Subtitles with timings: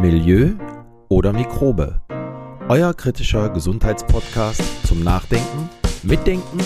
[0.00, 0.52] Milieu
[1.10, 2.00] oder Mikrobe.
[2.70, 5.68] Euer kritischer Gesundheitspodcast zum Nachdenken,
[6.02, 6.58] Mitdenken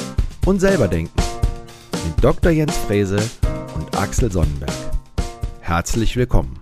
[0.46, 1.20] und selberdenken.
[2.06, 2.52] Mit Dr.
[2.52, 3.18] Jens Frese
[3.74, 4.70] und Axel Sonnenberg.
[5.58, 6.60] Herzlich willkommen.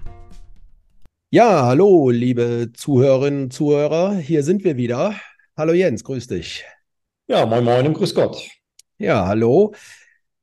[1.29, 4.15] Ja, hallo, liebe Zuhörerinnen und Zuhörer.
[4.15, 5.15] Hier sind wir wieder.
[5.55, 6.65] Hallo Jens, grüß dich.
[7.27, 8.49] Ja, moin moin und grüß Gott.
[8.97, 9.75] Ja, hallo.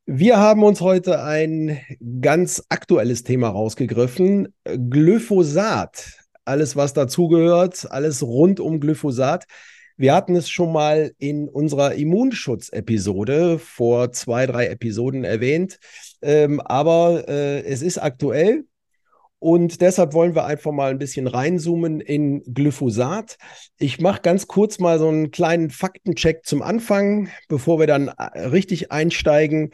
[0.05, 1.79] Wir haben uns heute ein
[2.21, 4.53] ganz aktuelles Thema rausgegriffen.
[4.63, 6.18] Glyphosat.
[6.49, 9.45] Alles, was dazugehört, alles rund um Glyphosat.
[9.97, 15.77] Wir hatten es schon mal in unserer Immunschutz-Episode vor zwei, drei Episoden erwähnt.
[16.23, 18.63] Ähm, aber äh, es ist aktuell.
[19.37, 23.37] Und deshalb wollen wir einfach mal ein bisschen reinzoomen in Glyphosat.
[23.77, 28.39] Ich mache ganz kurz mal so einen kleinen Faktencheck zum Anfang, bevor wir dann äh,
[28.47, 29.69] richtig einsteigen.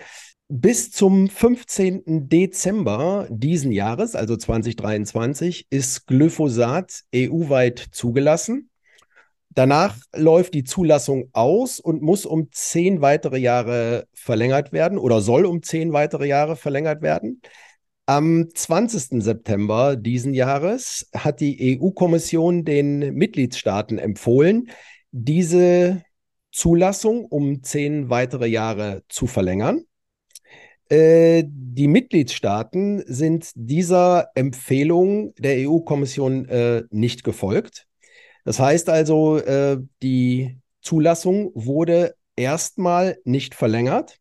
[0.48, 2.30] Bis zum 15.
[2.30, 8.70] Dezember diesen Jahres, also 2023, ist Glyphosat EU-weit zugelassen.
[9.50, 15.46] Danach läuft die Zulassung aus und muss um zehn weitere Jahre verlängert werden oder soll
[15.46, 17.42] um zehn weitere Jahre verlängert werden.
[18.06, 19.24] Am 20.
[19.24, 24.70] September diesen Jahres hat die EU-Kommission den Mitgliedstaaten empfohlen,
[25.12, 26.04] diese
[26.52, 29.86] Zulassung um zehn weitere Jahre zu verlängern.
[30.90, 37.88] Äh, die Mitgliedstaaten sind dieser Empfehlung der EU-Kommission äh, nicht gefolgt.
[38.44, 44.20] Das heißt also, äh, die Zulassung wurde erstmal nicht verlängert.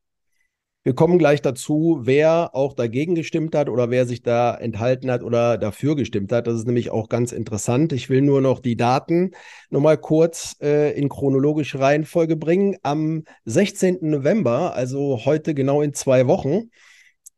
[0.87, 5.23] Wir kommen gleich dazu, wer auch dagegen gestimmt hat oder wer sich da enthalten hat
[5.23, 6.47] oder dafür gestimmt hat.
[6.47, 7.95] Das ist nämlich auch ganz interessant.
[7.95, 9.31] Ich will nur noch die Daten
[9.71, 12.77] nochmal kurz äh, in chronologische Reihenfolge bringen.
[12.83, 13.99] Am 16.
[14.03, 16.69] November, also heute genau in zwei Wochen,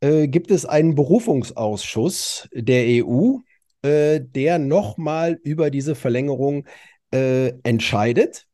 [0.00, 3.36] äh, gibt es einen Berufungsausschuss der EU,
[3.82, 6.66] äh, der nochmal über diese Verlängerung
[7.12, 8.48] äh, entscheidet.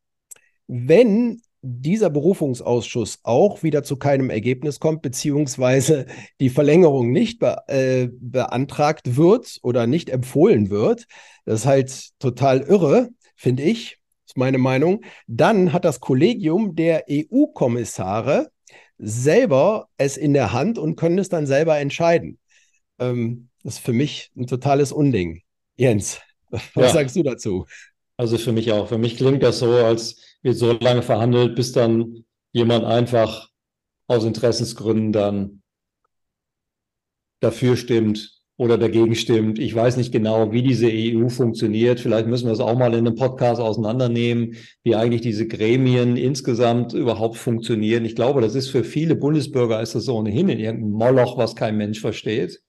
[0.67, 6.07] Wenn dieser Berufungsausschuss auch wieder zu keinem Ergebnis kommt, beziehungsweise
[6.41, 11.07] die Verlängerung nicht be äh, beantragt wird oder nicht empfohlen wird,
[11.45, 17.05] das ist halt total irre, finde ich, ist meine Meinung, dann hat das Kollegium der
[17.09, 18.51] EU-Kommissare
[18.99, 22.39] selber es in der Hand und können es dann selber entscheiden.
[22.99, 25.43] Ähm, das ist für mich ein totales Unding.
[25.77, 26.21] Jens,
[26.51, 26.89] was ja.
[26.89, 27.67] sagst du dazu?
[28.17, 28.89] Also für mich auch.
[28.89, 33.49] Für mich klingt das so, als wird so lange verhandelt, bis dann jemand einfach
[34.07, 35.63] aus Interessensgründen dann
[37.41, 39.59] dafür stimmt oder dagegen stimmt.
[39.59, 42.01] Ich weiß nicht genau, wie diese EU funktioniert.
[42.01, 46.93] Vielleicht müssen wir es auch mal in einem Podcast auseinandernehmen, wie eigentlich diese Gremien insgesamt
[46.93, 48.05] überhaupt funktionieren.
[48.05, 51.77] Ich glaube, das ist für viele Bundesbürger ist das ohnehin in irgendeinem Moloch, was kein
[51.77, 52.61] Mensch versteht.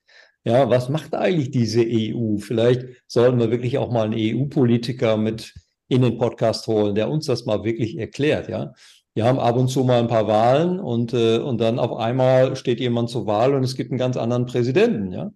[0.45, 2.37] Ja, was macht eigentlich diese EU?
[2.37, 5.53] Vielleicht sollten wir wirklich auch mal einen EU-Politiker mit
[5.93, 8.73] in den Podcast holen, der uns das mal wirklich erklärt, ja.
[9.15, 12.55] Wir haben ab und zu mal ein paar Wahlen und, äh, und dann auf einmal
[12.55, 15.31] steht jemand zur Wahl und es gibt einen ganz anderen Präsidenten, ja.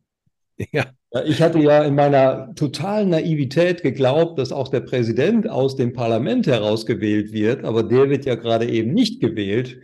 [0.71, 0.85] Ja.
[1.25, 6.47] Ich hatte ja in meiner totalen Naivität geglaubt, dass auch der Präsident aus dem Parlament
[6.47, 9.79] herausgewählt wird, aber der wird ja gerade eben nicht gewählt.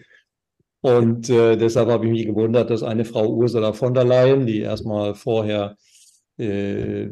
[0.82, 4.60] Und äh, deshalb habe ich mich gewundert, dass eine Frau Ursula von der Leyen, die
[4.60, 5.78] erstmal vorher
[6.38, 7.08] äh,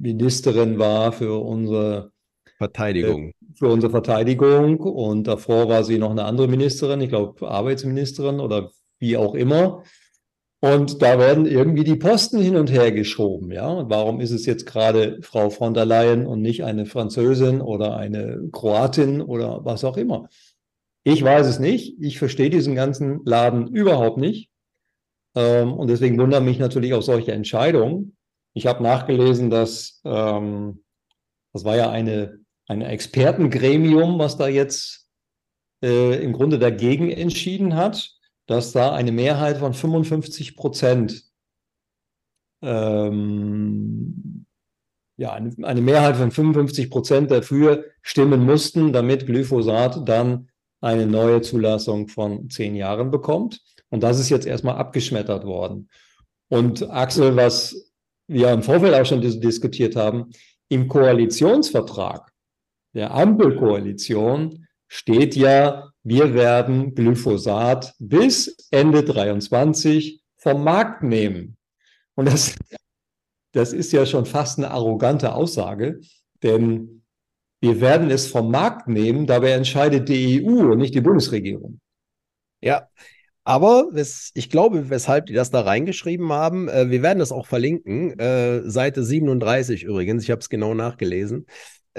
[0.00, 2.10] Ministerin war für unsere
[2.58, 3.32] Verteidigung.
[3.54, 8.70] Für unsere Verteidigung und davor war sie noch eine andere Ministerin, ich glaube Arbeitsministerin oder
[8.98, 9.84] wie auch immer.
[10.60, 13.68] Und da werden irgendwie die Posten hin und her geschoben, ja.
[13.68, 17.96] Und warum ist es jetzt gerade Frau von der Leyen und nicht eine Französin oder
[17.96, 20.28] eine Kroatin oder was auch immer?
[21.04, 21.96] Ich weiß es nicht.
[22.00, 24.50] Ich verstehe diesen ganzen Laden überhaupt nicht.
[25.36, 28.16] Ähm, und deswegen wundern mich natürlich auch solche Entscheidungen.
[28.52, 30.82] Ich habe nachgelesen, dass ähm,
[31.52, 35.08] das war ja eine, ein Expertengremium, was da jetzt
[35.82, 38.14] äh, im Grunde dagegen entschieden hat,
[38.46, 41.24] dass da eine Mehrheit von 55 Prozent
[42.62, 44.46] ähm,
[45.16, 50.48] ja, eine, eine Mehrheit von 55 Prozent dafür stimmen mussten, damit Glyphosat dann
[50.80, 53.60] eine neue Zulassung von zehn Jahren bekommt.
[53.90, 55.88] Und das ist jetzt erstmal abgeschmettert worden.
[56.48, 57.92] Und Axel, was
[58.28, 60.30] wir im Vorfeld auch schon dis diskutiert haben,
[60.68, 62.27] im Koalitionsvertrag
[62.98, 71.56] der Ampelkoalition steht ja, wir werden Glyphosat bis Ende 23 vom Markt nehmen.
[72.16, 72.56] Und das,
[73.52, 76.00] das ist ja schon fast eine arrogante Aussage,
[76.42, 77.04] denn
[77.60, 81.78] wir werden es vom Markt nehmen, dabei entscheidet die EU und nicht die Bundesregierung.
[82.60, 82.88] Ja,
[83.44, 88.18] Aber ich glaube, weshalb die das da reingeschrieben haben, äh, wir werden das auch verlinken,
[88.18, 91.46] äh, Seite 37 übrigens, ich habe es genau nachgelesen.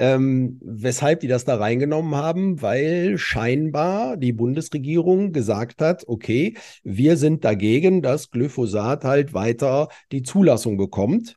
[0.00, 7.18] Ähm, weshalb die das da reingenommen haben, weil scheinbar die Bundesregierung gesagt hat, okay, wir
[7.18, 11.36] sind dagegen, dass Glyphosat halt weiter die Zulassung bekommt.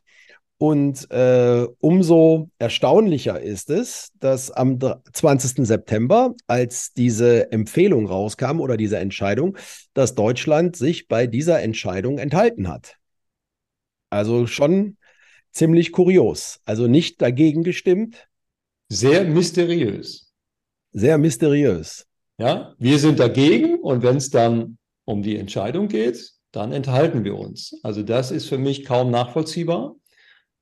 [0.56, 4.78] Und äh, umso erstaunlicher ist es, dass am
[5.12, 5.66] 20.
[5.66, 9.58] September, als diese Empfehlung rauskam oder diese Entscheidung,
[9.92, 12.96] dass Deutschland sich bei dieser Entscheidung enthalten hat.
[14.08, 14.96] Also schon
[15.52, 16.60] ziemlich kurios.
[16.64, 18.26] Also nicht dagegen gestimmt.
[18.94, 20.32] Sehr mysteriös.
[20.92, 22.06] Sehr mysteriös.
[22.38, 27.36] Ja, wir sind dagegen und wenn es dann um die Entscheidung geht, dann enthalten wir
[27.36, 27.74] uns.
[27.82, 29.96] Also das ist für mich kaum nachvollziehbar.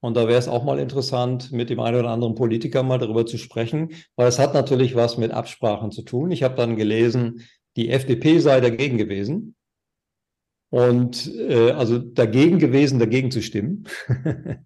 [0.01, 3.27] Und da wäre es auch mal interessant, mit dem einen oder anderen Politiker mal darüber
[3.27, 6.31] zu sprechen, weil es hat natürlich was mit Absprachen zu tun.
[6.31, 7.43] Ich habe dann gelesen,
[7.77, 9.55] die FDP sei dagegen gewesen.
[10.71, 13.87] Und äh, also dagegen gewesen, dagegen zu stimmen.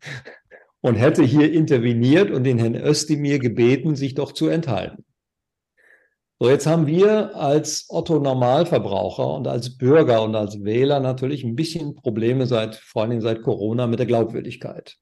[0.86, 5.04] und hätte hier interveniert und den Herrn Özdemir gebeten, sich doch zu enthalten.
[6.38, 11.56] So, jetzt haben wir als Otto Normalverbraucher und als Bürger und als Wähler natürlich ein
[11.56, 14.96] bisschen Probleme seit, vor allen Dingen seit Corona mit der Glaubwürdigkeit.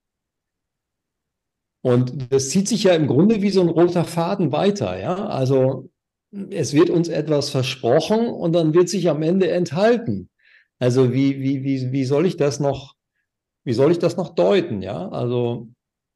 [1.83, 5.27] Und das zieht sich ja im Grunde wie so ein roter Faden weiter, ja.
[5.27, 5.91] Also
[6.49, 10.31] es wird uns etwas versprochen und dann wird sich am Ende enthalten.
[10.79, 12.95] Also wie, wie, wie, wie soll ich das noch,
[13.65, 15.09] wie soll ich das noch deuten, ja?
[15.09, 15.69] Also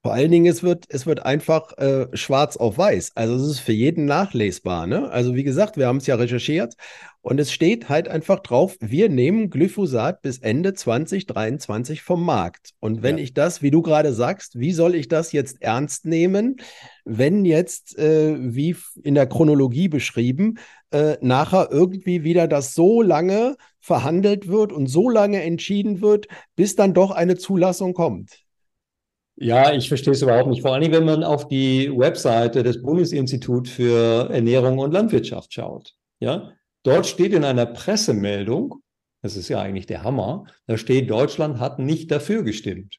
[0.04, 3.12] vor allen Dingen, es wird, es wird einfach äh, schwarz auf weiß.
[3.16, 4.86] Also es ist für jeden nachlesbar.
[4.86, 5.10] Ne?
[5.10, 6.74] Also wie gesagt, wir haben es ja recherchiert
[7.20, 12.70] und es steht halt einfach drauf, wir nehmen Glyphosat bis Ende 2023 vom Markt.
[12.78, 13.24] Und wenn ja.
[13.24, 16.56] ich das, wie du gerade sagst, wie soll ich das jetzt ernst nehmen,
[17.04, 20.58] wenn jetzt, äh, wie in der Chronologie beschrieben,
[20.90, 26.26] äh, nachher irgendwie wieder das so lange verhandelt wird und so lange entschieden wird,
[26.56, 28.44] bis dann doch eine Zulassung kommt?
[29.36, 30.62] Ja, ich verstehe es überhaupt nicht.
[30.62, 35.94] Vor allem, wenn man auf die Webseite des Bundesinstituts für Ernährung und Landwirtschaft schaut.
[36.18, 36.52] Ja,
[36.82, 38.82] dort steht in einer Pressemeldung,
[39.22, 42.98] das ist ja eigentlich der Hammer, da steht, Deutschland hat nicht dafür gestimmt.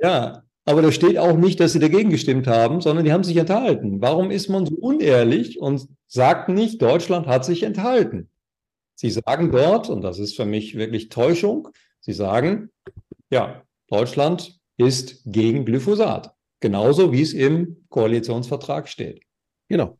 [0.00, 3.36] Ja, aber da steht auch nicht, dass sie dagegen gestimmt haben, sondern die haben sich
[3.36, 4.00] enthalten.
[4.00, 8.28] Warum ist man so unehrlich und sagt nicht, Deutschland hat sich enthalten?
[8.94, 11.68] Sie sagen dort, und das ist für mich wirklich Täuschung,
[12.00, 12.70] sie sagen,
[13.30, 16.34] ja, Deutschland ist gegen Glyphosat.
[16.60, 19.24] Genauso wie es im Koalitionsvertrag steht.
[19.68, 19.98] Genau.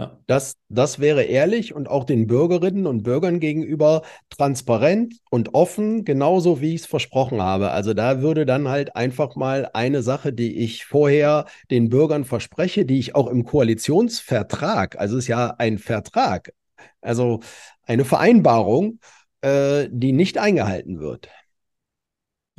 [0.00, 0.18] Ja.
[0.26, 4.00] Das, das wäre ehrlich und auch den Bürgerinnen und Bürgern gegenüber
[4.30, 7.70] transparent und offen, genauso wie ich es versprochen habe.
[7.72, 12.86] Also da würde dann halt einfach mal eine Sache, die ich vorher den Bürgern verspreche,
[12.86, 16.54] die ich auch im Koalitionsvertrag, also es ist ja ein Vertrag,
[17.02, 17.40] also
[17.82, 19.00] eine Vereinbarung,
[19.42, 21.28] äh, die nicht eingehalten wird.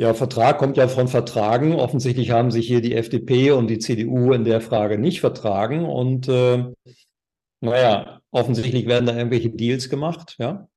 [0.02, 1.76] Ja, Vertrag kommt ja von Vertragen.
[1.76, 5.86] Offensichtlich haben sich hier die FDP und die CDU in der Frage nicht vertragen.
[5.86, 6.66] Und äh,
[7.62, 10.68] naja, offensichtlich werden da irgendwelche Deals gemacht, ja.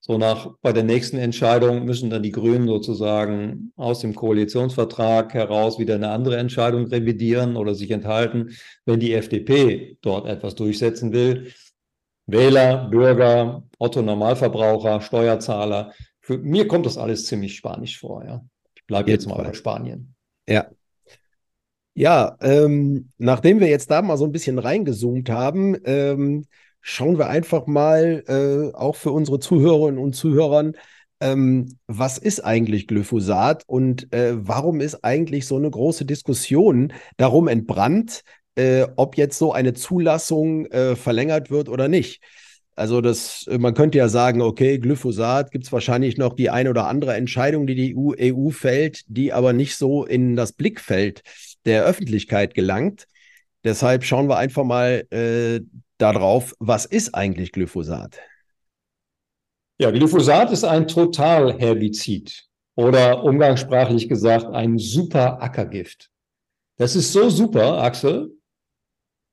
[0.00, 5.80] So nach bei der nächsten Entscheidung müssen dann die Grünen sozusagen aus dem Koalitionsvertrag heraus
[5.80, 8.50] wieder eine andere Entscheidung revidieren oder sich enthalten,
[8.84, 11.52] wenn die FDP dort etwas durchsetzen will.
[12.26, 15.92] Wähler, Bürger, Otto Normalverbraucher, Steuerzahler.
[16.20, 18.44] Für mir kommt das alles ziemlich spanisch vor, ja
[18.86, 20.14] bleibe jetzt mal bei Spanien.
[20.48, 20.66] Ja.
[21.98, 26.44] Ja, ähm, nachdem wir jetzt da mal so ein bisschen reingezoomt haben, ähm,
[26.82, 30.74] schauen wir einfach mal äh, auch für unsere Zuhörerinnen und Zuhörern,
[31.20, 37.48] ähm, was ist eigentlich Glyphosat und äh, warum ist eigentlich so eine große Diskussion darum
[37.48, 38.24] entbrannt,
[38.56, 42.22] äh, ob jetzt so eine Zulassung äh, verlängert wird oder nicht?
[42.74, 46.88] Also das, man könnte ja sagen, okay, Glyphosat gibt es wahrscheinlich noch die eine oder
[46.88, 51.22] andere Entscheidung, die die EU, EU fällt, die aber nicht so in das Blickfeld
[51.66, 53.06] der Öffentlichkeit gelangt.
[53.64, 55.60] Deshalb schauen wir einfach mal äh,
[55.98, 58.18] darauf, was ist eigentlich Glyphosat?
[59.78, 62.46] Ja, Glyphosat ist ein Totalherbizid
[62.76, 66.10] oder umgangssprachlich gesagt ein super Ackergift.
[66.78, 68.30] Das ist so super, Axel,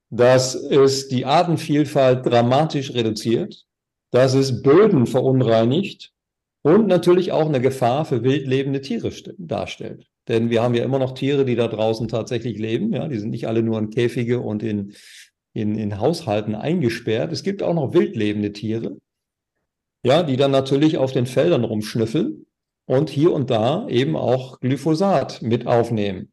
[0.09, 3.65] dass es die Artenvielfalt dramatisch reduziert,
[4.11, 6.11] dass es Böden verunreinigt
[6.61, 10.07] und natürlich auch eine Gefahr für wildlebende Tiere darstellt.
[10.27, 12.93] Denn wir haben ja immer noch Tiere, die da draußen tatsächlich leben.
[12.93, 14.93] Ja, die sind nicht alle nur in Käfige und in,
[15.53, 17.31] in, in Haushalten eingesperrt.
[17.31, 18.97] Es gibt auch noch wildlebende Tiere,
[20.05, 22.45] ja, die dann natürlich auf den Feldern rumschnüffeln
[22.85, 26.31] und hier und da eben auch Glyphosat mit aufnehmen.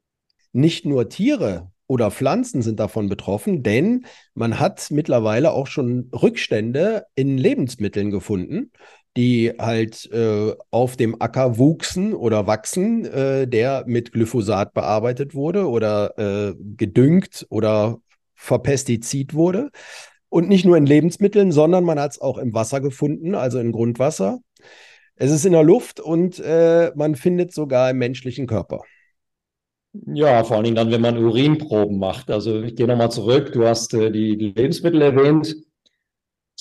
[0.52, 7.06] Nicht nur Tiere, oder Pflanzen sind davon betroffen, denn man hat mittlerweile auch schon Rückstände
[7.16, 8.70] in Lebensmitteln gefunden,
[9.16, 15.68] die halt äh, auf dem Acker wuchsen oder wachsen, äh, der mit Glyphosat bearbeitet wurde
[15.68, 17.98] oder äh, gedüngt oder
[18.34, 19.70] verpestizid wurde.
[20.28, 23.72] Und nicht nur in Lebensmitteln, sondern man hat es auch im Wasser gefunden, also in
[23.72, 24.38] Grundwasser.
[25.16, 28.82] Es ist in der Luft und äh, man findet sogar im menschlichen Körper.
[29.92, 32.30] Ja, vor allen Dingen dann, wenn man Urinproben macht.
[32.30, 33.52] Also ich gehe nochmal zurück.
[33.52, 35.56] Du hast äh, die, die, Lebensmittel erwähnt.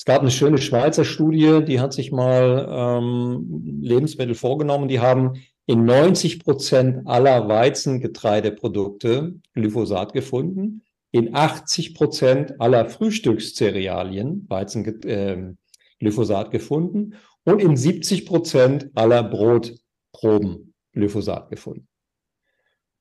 [0.00, 4.88] Es gab eine schöne Schweizer Studie, die hat sich mal ähm, Lebensmittel vorgenommen.
[4.88, 5.34] Die haben
[5.66, 10.84] in 90 Prozent aller Weizengetreideprodukte Glyphosat gefunden.
[11.10, 15.52] In 80 Prozent aller Frühstückscerealien Weizen, äh,
[15.98, 21.88] Glyphosat gefunden und in 70 Prozent aller Brotproben Glyphosat gefunden.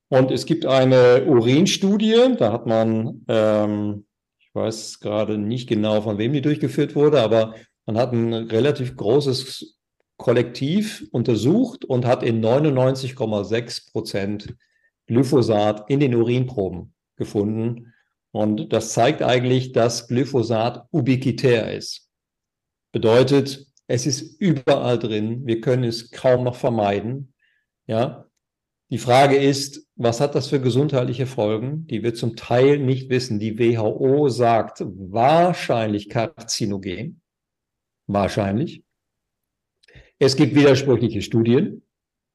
[0.09, 4.05] Und es gibt eine Urinstudie, da hat man, ähm,
[4.49, 8.95] ich weiß gerade nicht genau, von wem die durchgeführt wurde, aber man hat ein relativ
[8.95, 9.79] großes
[10.17, 14.55] Kollektiv untersucht und hat in 99,6 Prozent
[15.07, 17.93] Glyphosat in den Urinproben gefunden.
[18.31, 22.09] Und das zeigt eigentlich, dass Glyphosat ubiquitär ist.
[22.91, 25.47] Bedeutet, es ist überall drin.
[25.47, 27.33] Wir können es kaum noch vermeiden.
[27.87, 28.28] Ja,
[28.91, 33.39] die Frage ist, was hat das für gesundheitliche Folgen, die wir zum Teil nicht wissen.
[33.39, 37.21] Die WHO sagt wahrscheinlich karzinogen.
[38.07, 38.83] Wahrscheinlich.
[40.17, 41.83] Es gibt widersprüchliche Studien.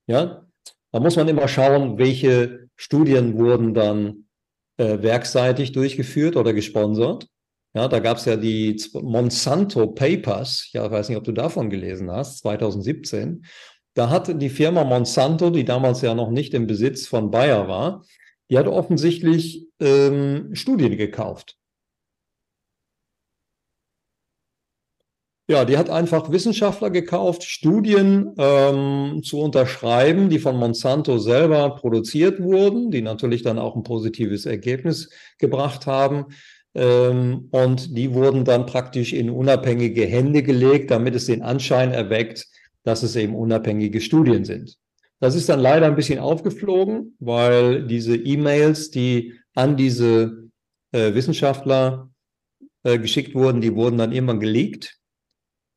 [0.07, 0.47] Ja,
[0.93, 4.29] da muss man immer schauen, welche Studien wurden dann
[4.77, 7.27] äh, werkseitig durchgeführt oder gesponsert.
[7.75, 10.71] Ja, da gab es ja die Monsanto Papers.
[10.73, 13.45] Ja, ich weiß nicht, ob du davon gelesen hast, 2017.
[13.95, 18.05] Da hat die Firma Monsanto, die damals ja noch nicht im Besitz von Bayer war,
[18.51, 21.57] die hat offensichtlich ähm, Studien gekauft.
[25.47, 32.41] Ja, die hat einfach Wissenschaftler gekauft, Studien ähm, zu unterschreiben, die von Monsanto selber produziert
[32.41, 36.27] wurden, die natürlich dann auch ein positives Ergebnis gebracht haben.
[36.75, 42.47] Ähm, und die wurden dann praktisch in unabhängige Hände gelegt, damit es den Anschein erweckt,
[42.85, 44.77] dass es eben unabhängige Studien sind.
[45.21, 50.51] Das ist dann leider ein bisschen aufgeflogen, weil diese E-Mails, die an diese
[50.93, 52.11] äh, Wissenschaftler
[52.83, 54.99] äh, geschickt wurden, die wurden dann immer geleakt.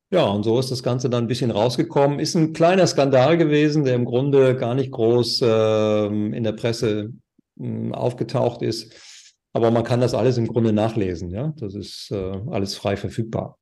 [0.09, 2.19] Ja, und so ist das Ganze dann ein bisschen rausgekommen.
[2.19, 7.13] Ist ein kleiner Skandal gewesen, der im Grunde gar nicht groß äh, in der Presse
[7.57, 8.93] hm, aufgetaucht ist.
[9.53, 11.29] Aber man kann das alles im Grunde nachlesen.
[11.31, 13.57] Ja, das ist äh, alles frei verfügbar.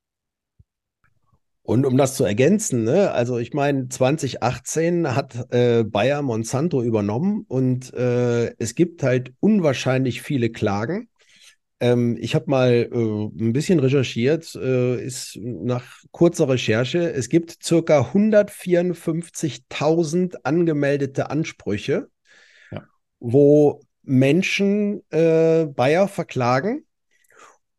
[1.65, 7.43] Und um das zu ergänzen, ne, also ich meine, 2018 hat äh, Bayer Monsanto übernommen
[7.47, 11.09] und äh, es gibt halt unwahrscheinlich viele Klagen.
[11.79, 17.63] Ähm, ich habe mal äh, ein bisschen recherchiert, äh, ist nach kurzer Recherche, es gibt
[17.63, 22.09] circa 154.000 angemeldete Ansprüche,
[22.69, 22.83] ja.
[23.19, 26.85] wo Menschen äh, Bayer verklagen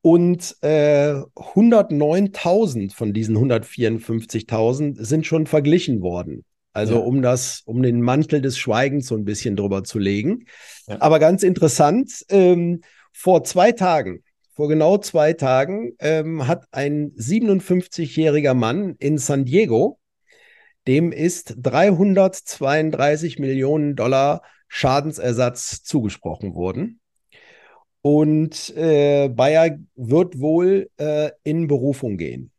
[0.02, 6.44] und äh, 109.000 von diesen 154.000 sind schon verglichen worden.
[6.72, 7.00] Also ja.
[7.00, 10.44] um das, um den Mantel des Schweigens so ein bisschen drüber zu legen.
[10.86, 11.00] Ja.
[11.00, 14.22] Aber ganz interessant, ähm, vor zwei Tagen,
[14.52, 19.98] vor genau zwei Tagen, ähm, hat ein 57-jähriger Mann in San Diego,
[20.86, 27.00] dem ist 332 Millionen Dollar Schadensersatz zugesprochen worden.
[28.06, 32.52] Und äh, Bayer wird wohl äh, in Berufung gehen.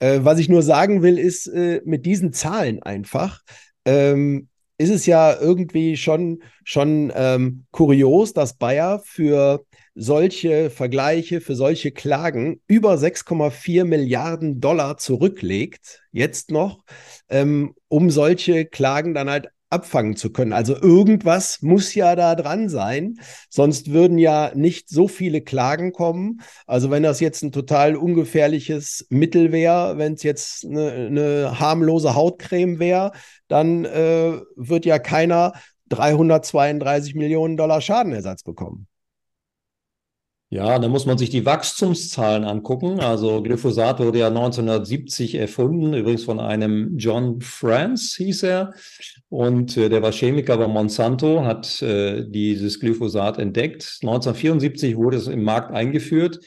[0.00, 3.42] Äh, was ich nur sagen will, ist äh, mit diesen Zahlen einfach,
[3.84, 9.64] ähm, ist es ja irgendwie schon, schon ähm, kurios, dass Bayer für
[9.94, 16.82] solche Vergleiche, für solche Klagen über 6,4 Milliarden Dollar zurücklegt, jetzt noch,
[17.28, 20.52] ähm, um solche Klagen dann halt abfangen zu können.
[20.52, 23.18] Also irgendwas muss ja da dran sein,
[23.50, 26.40] sonst würden ja nicht so viele Klagen kommen.
[26.66, 32.14] Also wenn das jetzt ein total ungefährliches Mittel wäre, wenn es jetzt eine, eine, harmlose
[32.14, 33.12] Hautcreme wäre,
[33.48, 35.52] dann äh, wird ja keiner
[35.88, 38.86] 332 Millionen Dollar Schadenersatz bekommen.
[40.54, 43.00] Ja, da muss man sich die Wachstumszahlen angucken.
[43.00, 48.72] Also Glyphosat wurde ja 1970 erfunden, übrigens von einem John France hieß er.
[49.28, 53.98] Und äh, der war Chemiker bei Monsanto, hat äh, dieses Glyphosat entdeckt.
[54.02, 56.38] 1974 wurde es im Markt eingeführt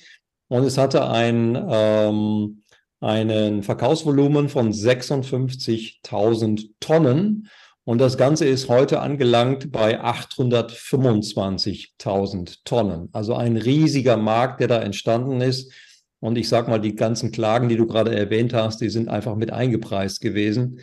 [0.47, 2.63] und es hatte ein, ähm,
[3.01, 7.49] einen Verkaufsvolumen von 56.000 Tonnen.
[7.87, 13.07] Und das Ganze ist heute angelangt bei 825.000 Tonnen.
[13.13, 15.71] Also ein riesiger Markt, der da entstanden ist.
[16.19, 19.37] Und ich sage mal, die ganzen Klagen, die du gerade erwähnt hast, die sind einfach
[19.37, 20.81] mit eingepreist gewesen.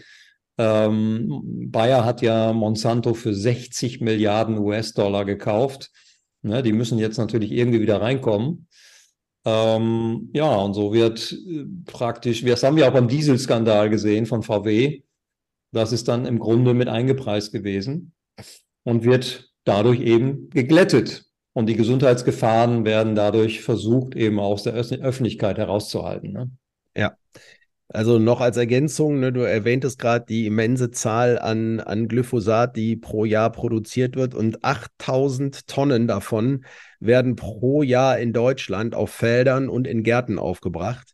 [0.56, 5.90] Ähm, Bayer hat ja Monsanto für 60 Milliarden US-Dollar gekauft.
[6.40, 8.66] Ne, die müssen jetzt natürlich irgendwie wieder reinkommen.
[9.44, 14.42] Ähm, ja, und so wird äh, praktisch, das haben wir auch beim Dieselskandal gesehen von
[14.42, 15.02] VW.
[15.75, 18.12] Das ist dann im Grunde mit eingepreist gewesen
[18.85, 21.26] und wird dadurch eben geglättet.
[21.52, 26.33] Und die Gesundheitsgefahren werden dadurch versucht, eben aus der Öffentlichkeit herauszuhalten.
[26.33, 26.50] Ne?
[26.97, 27.16] Ja.
[27.88, 32.97] Also noch als Ergänzung, ne, du erwähntest gerade die immense Zahl an, an Glyphosat, die
[32.97, 36.64] pro Jahr produziert wird und 8000 Tonnen davon
[36.99, 41.13] werden pro Jahr in Deutschland auf Feldern und in Gärten aufgebracht.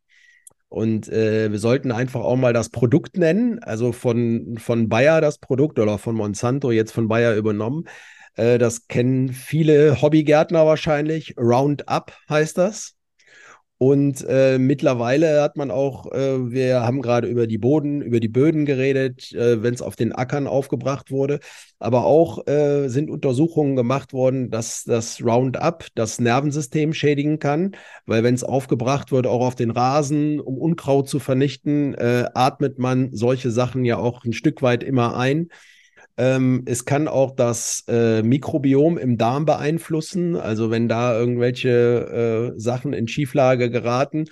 [0.71, 5.39] Und äh, wir sollten einfach auch mal das Produkt nennen, also von, von Bayer das
[5.39, 7.87] Produkt oder von Monsanto jetzt von Bayer übernommen.
[8.37, 11.35] Äh, das kennen viele Hobbygärtner wahrscheinlich.
[11.37, 12.95] Roundup heißt das.
[13.83, 18.29] Und äh, mittlerweile hat man auch, äh, wir haben gerade über die Boden, über die
[18.29, 21.41] Böden geredet, äh, wenn es auf den Ackern aufgebracht wurde.
[21.79, 28.23] Aber auch äh, sind Untersuchungen gemacht worden, dass das Roundup das Nervensystem schädigen kann, weil
[28.23, 33.09] wenn es aufgebracht wird, auch auf den Rasen, um Unkraut zu vernichten, äh, atmet man
[33.13, 35.49] solche Sachen ja auch ein Stück weit immer ein.
[36.21, 42.61] Ähm, es kann auch das äh, Mikrobiom im Darm beeinflussen, also wenn da irgendwelche äh,
[42.61, 44.27] Sachen in Schieflage geraten.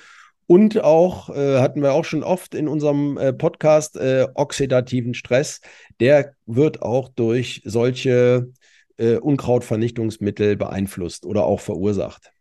[0.47, 5.63] Und auch, äh, hatten wir auch schon oft in unserem äh, Podcast, äh, oxidativen Stress,
[5.99, 8.53] der wird auch durch solche
[8.99, 12.33] äh, Unkrautvernichtungsmittel beeinflusst oder auch verursacht.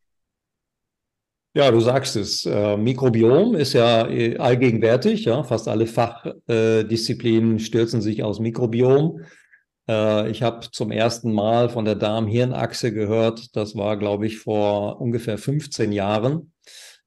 [1.57, 2.45] Ja, du sagst es.
[2.45, 5.25] Äh, Mikrobiom ist ja äh, allgegenwärtig.
[5.25, 5.41] Ja?
[5.41, 9.21] Fast alle Fachdisziplinen stürzen sich aus Mikrobiom.
[9.89, 13.55] Äh, ich habe zum ersten Mal von der Darm-Hirn-Achse gehört.
[13.55, 16.53] Das war, glaube ich, vor ungefähr 15 Jahren.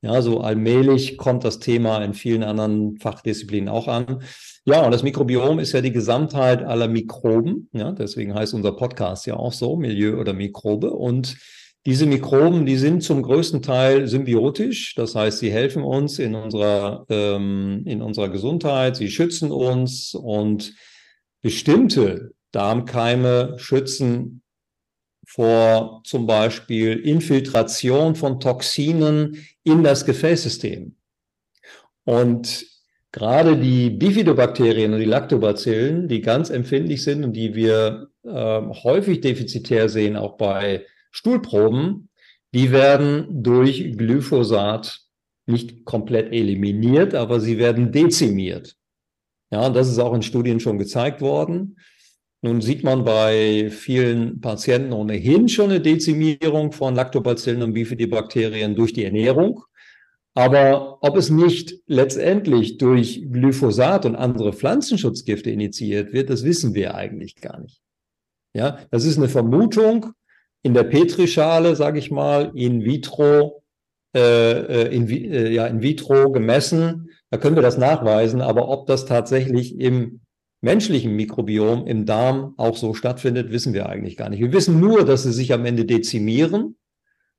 [0.02, 4.24] Ja, so allmählich kommt das Thema in vielen anderen Fachdisziplinen auch an.
[4.64, 7.68] Ja, und das Mikrobiom ist ja die Gesamtheit aller Mikroben.
[7.72, 10.90] Ja, deswegen heißt unser Podcast ja auch so, Milieu oder Mikrobe.
[10.90, 11.36] Und
[11.86, 17.06] diese Mikroben, die sind zum größten Teil symbiotisch, das heißt, sie helfen uns in unserer,
[17.08, 20.74] ähm, in unserer Gesundheit, sie schützen uns und
[21.40, 24.42] bestimmte Darmkeime schützen
[25.26, 30.96] vor zum Beispiel Infiltration von Toxinen in das Gefäßsystem.
[32.04, 32.66] Und
[33.12, 38.28] gerade die Bifidobakterien und die Lactobacillen, die ganz empfindlich sind und die wir äh,
[38.82, 42.08] häufig defizitär sehen, auch bei Stuhlproben,
[42.52, 45.00] die werden durch Glyphosat
[45.46, 48.76] nicht komplett eliminiert, aber sie werden dezimiert.
[49.52, 51.76] Ja, das ist auch in Studien schon gezeigt worden.
[52.42, 58.92] Nun sieht man bei vielen Patienten ohnehin schon eine Dezimierung von Lactobacillen und Bifidobakterien durch
[58.92, 59.64] die Ernährung.
[60.34, 66.94] Aber ob es nicht letztendlich durch Glyphosat und andere Pflanzenschutzgifte initiiert wird, das wissen wir
[66.94, 67.82] eigentlich gar nicht.
[68.54, 70.12] Ja, das ist eine Vermutung,
[70.62, 73.62] in der Petrischale, sage ich mal, in vitro,
[74.14, 77.10] äh, äh in, äh, ja, in vitro gemessen.
[77.30, 80.20] Da können wir das nachweisen, aber ob das tatsächlich im
[80.60, 84.40] menschlichen Mikrobiom, im Darm auch so stattfindet, wissen wir eigentlich gar nicht.
[84.40, 86.76] Wir wissen nur, dass sie sich am Ende dezimieren.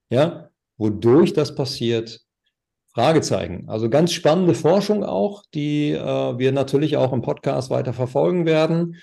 [0.10, 2.22] Ja, wodurch das passiert,
[2.94, 3.70] Fragezeichen.
[3.70, 8.96] Also ganz spannende Forschung auch, die äh, wir natürlich auch im Podcast weiter verfolgen werden.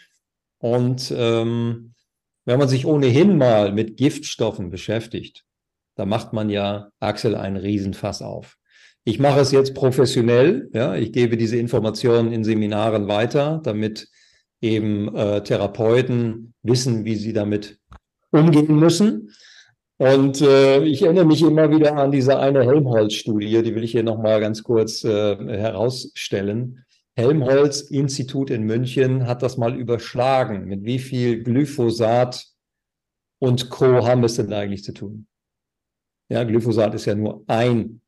[0.59, 1.95] Und ähm,
[2.49, 5.45] wenn man sich ohnehin mal mit Giftstoffen beschäftigt,
[5.97, 8.57] da macht man ja, Axel, einen Riesenfass auf.
[9.05, 14.09] Ich mache es jetzt professionell, ja, ich gebe diese Informationen in Seminaren weiter, damit
[14.63, 17.81] eben äh, Therapeuten wissen, wie sie damit
[18.31, 19.31] umgehen müssen.
[19.99, 24.05] Und äh, ich erinnere mich immer wieder an diese eine Helmholtz-Studie, die will ich hier
[24.05, 26.83] nochmal ganz kurz äh, herausstellen.
[27.19, 30.67] Helmholtz-Institut in München hat das mal überschlagen.
[30.67, 32.47] Mit wie viel Glyphosat
[33.41, 34.07] und Co.
[34.07, 35.27] haben es denn eigentlich zu tun?
[36.31, 38.03] Ja, Glyphosat ist ja nur ein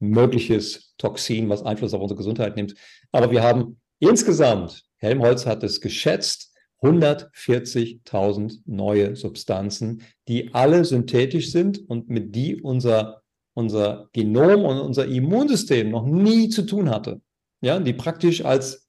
[0.00, 2.74] mögliches Toxin, was Einfluss auf unsere Gesundheit nimmt.
[3.10, 11.88] Aber wir haben insgesamt, Helmholtz hat es geschätzt, 140.000 neue Substanzen, die alle synthetisch sind
[11.88, 13.23] und mit die unser
[13.54, 17.20] unser Genom und unser Immunsystem noch nie zu tun hatte.
[17.60, 18.88] Ja, die praktisch als,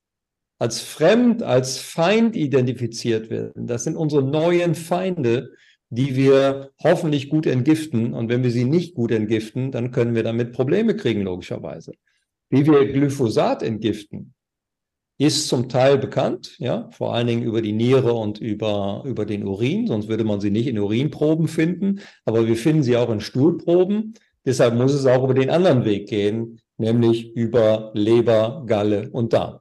[0.59, 3.67] als fremd, als Feind identifiziert werden.
[3.67, 5.51] Das sind unsere neuen Feinde,
[5.89, 8.13] die wir hoffentlich gut entgiften.
[8.13, 11.93] Und wenn wir sie nicht gut entgiften, dann können wir damit Probleme kriegen, logischerweise.
[12.49, 14.33] Wie wir Glyphosat entgiften,
[15.17, 19.47] ist zum Teil bekannt, ja, vor allen Dingen über die Niere und über, über den
[19.47, 23.21] Urin, sonst würde man sie nicht in Urinproben finden, aber wir finden sie auch in
[23.21, 24.15] Stuhlproben.
[24.45, 29.59] Deshalb muss es auch über den anderen Weg gehen, nämlich über Leber, Galle und Darm.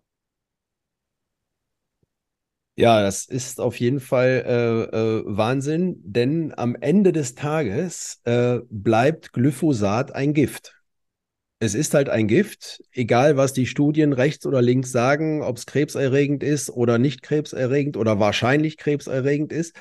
[2.76, 8.58] Ja, das ist auf jeden Fall äh, äh, Wahnsinn, denn am Ende des Tages äh,
[8.68, 10.74] bleibt Glyphosat ein Gift.
[11.60, 15.66] Es ist halt ein Gift, egal was die Studien rechts oder links sagen, ob es
[15.66, 19.74] krebserregend ist oder nicht krebserregend oder wahrscheinlich krebserregend ist.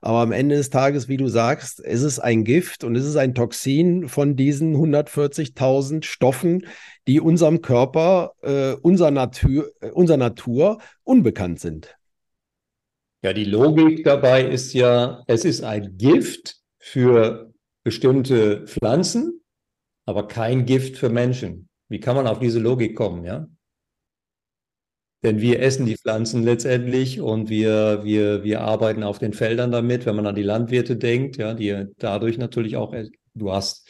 [0.00, 3.16] Aber am Ende des Tages, wie du sagst, ist es ein Gift und es ist
[3.16, 6.66] ein Toxin von diesen 140.000 Stoffen,
[7.06, 11.96] die unserem Körper, äh, unserer, Natur, äh, unserer Natur unbekannt sind.
[13.22, 19.42] Ja, die Logik dabei ist ja, es ist ein Gift für bestimmte Pflanzen,
[20.06, 21.68] aber kein Gift für Menschen.
[21.88, 23.48] Wie kann man auf diese Logik kommen, ja?
[25.22, 30.06] Denn wir essen die Pflanzen letztendlich und wir, wir, wir arbeiten auf den Feldern damit,
[30.06, 32.94] wenn man an die Landwirte denkt, ja, die dadurch natürlich auch,
[33.34, 33.88] du hast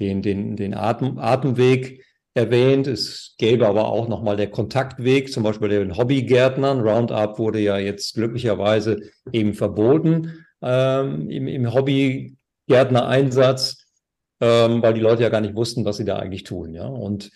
[0.00, 2.02] den, den, den Atem, Atemweg
[2.34, 2.88] erwähnt.
[2.88, 6.80] Es gäbe aber auch nochmal der Kontaktweg, zum Beispiel den Hobbygärtnern.
[6.80, 8.98] Roundup wurde ja jetzt glücklicherweise
[9.32, 13.86] eben verboten ähm, im, im Hobbygärtner-Einsatz,
[14.40, 16.74] ähm, weil die Leute ja gar nicht wussten, was sie da eigentlich tun.
[16.74, 16.86] Ja?
[16.86, 17.30] Und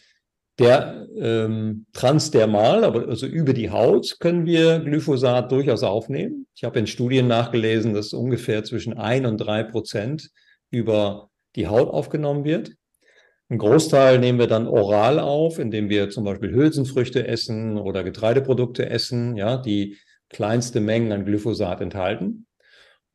[0.58, 6.46] der ähm, transdermal, aber also über die Haut, können wir Glyphosat durchaus aufnehmen.
[6.54, 10.30] Ich habe in Studien nachgelesen, dass ungefähr zwischen ein und drei Prozent
[10.70, 12.72] über die Haut aufgenommen wird.
[13.50, 18.90] Ein Großteil nehmen wir dann oral auf, indem wir zum Beispiel Hülsenfrüchte essen oder Getreideprodukte
[18.90, 19.96] essen, ja, die
[20.28, 22.46] kleinste Mengen an Glyphosat enthalten.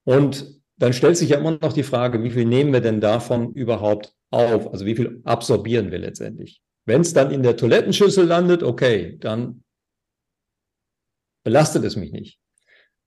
[0.05, 3.53] Und dann stellt sich ja immer noch die Frage, wie viel nehmen wir denn davon
[3.53, 4.71] überhaupt auf?
[4.71, 6.61] Also wie viel absorbieren wir letztendlich?
[6.85, 9.63] Wenn es dann in der Toilettenschüssel landet, okay, dann
[11.43, 12.39] belastet es mich nicht.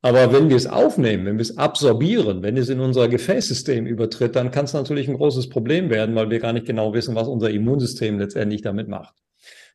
[0.03, 4.37] Aber wenn wir es aufnehmen, wenn wir es absorbieren, wenn es in unser Gefäßsystem übertritt,
[4.37, 7.29] dann kann es natürlich ein großes Problem werden, weil wir gar nicht genau wissen, was
[7.29, 9.15] unser Immunsystem letztendlich damit macht.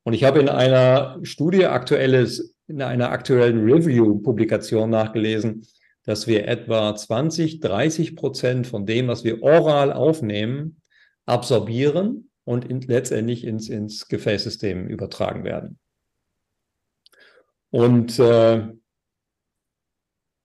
[0.03, 5.67] Und ich habe in einer Studie aktuelles, in einer aktuellen Review-Publikation nachgelesen,
[6.05, 10.81] dass wir etwa 20, 30 Prozent von dem, was wir oral aufnehmen,
[11.25, 15.79] absorbieren und in, letztendlich ins, ins Gefäßsystem übertragen werden.
[17.69, 18.67] Und äh,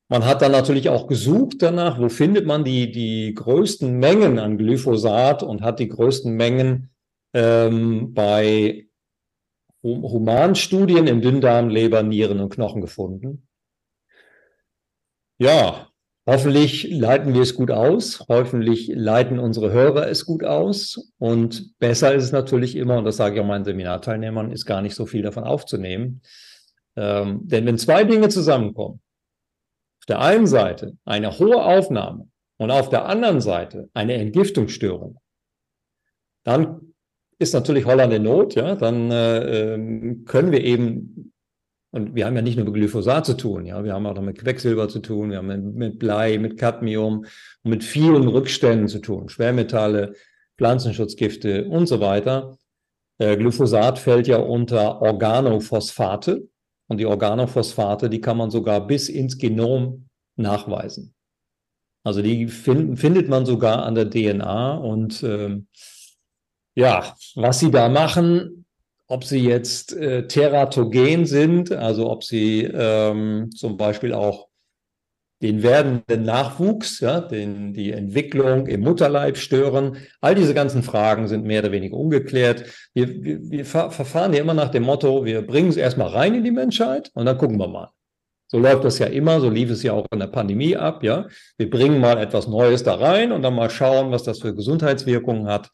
[0.08, 4.56] man hat dann natürlich auch gesucht danach, wo findet man die, die größten Mengen an
[4.56, 6.90] Glyphosat und hat die größten Mengen
[7.34, 8.86] ähm, bei
[9.82, 13.48] Humanstudien im Dünndarm, Leber, Nieren und Knochen gefunden.
[15.38, 15.85] Ja,
[16.26, 18.24] hoffentlich leiten wir es gut aus.
[18.28, 21.12] Hoffentlich leiten unsere Hörer es gut aus.
[21.18, 24.82] Und besser ist es natürlich immer, und das sage ich auch meinen Seminarteilnehmern, ist gar
[24.82, 26.22] nicht so viel davon aufzunehmen.
[26.96, 29.00] Ähm, denn wenn zwei Dinge zusammenkommen,
[30.08, 35.18] der einen Seite eine hohe Aufnahme und auf der anderen Seite eine Entgiftungsstörung,
[36.44, 36.92] dann
[37.38, 41.34] ist natürlich Holland in Not, ja, dann äh, ähm, können wir eben,
[41.96, 44.22] und wir haben ja nicht nur mit Glyphosat zu tun, ja, wir haben auch noch
[44.22, 47.24] mit Quecksilber zu tun, wir haben mit, mit Blei, mit Cadmium
[47.62, 50.12] und mit vielen Rückständen zu tun, Schwermetalle,
[50.58, 52.56] Pflanzenschutzgifte und so weiter.
[53.18, 56.48] Äh, Glyphosat fällt ja unter Organophosphate,
[56.88, 61.14] und die Organophosphate, die kann man sogar bis ins Genom nachweisen.
[62.04, 64.76] Also die find, findet man sogar an der DNA.
[64.76, 65.66] Und ähm,
[66.76, 68.65] ja, was sie da machen,
[69.08, 74.48] ob sie jetzt äh, teratogen sind, also ob sie ähm, zum Beispiel auch
[75.42, 79.98] den werdenden Nachwuchs, ja, den, die Entwicklung im Mutterleib stören.
[80.20, 82.64] All diese ganzen Fragen sind mehr oder weniger ungeklärt.
[82.94, 86.44] Wir, wir, wir verfahren ja immer nach dem Motto, wir bringen es erstmal rein in
[86.44, 87.90] die Menschheit und dann gucken wir mal.
[88.48, 91.26] So läuft das ja immer, so lief es ja auch in der Pandemie ab, ja.
[91.58, 95.48] Wir bringen mal etwas Neues da rein und dann mal schauen, was das für Gesundheitswirkungen
[95.48, 95.70] hat.